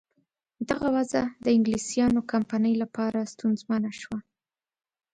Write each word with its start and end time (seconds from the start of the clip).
دغه 0.69 0.87
وضع 0.95 1.23
د 1.43 1.45
انګلیسیانو 1.55 2.27
کمپنۍ 2.31 2.73
لپاره 2.83 3.19
سونسزمه 3.37 3.91
شوه. 4.01 4.19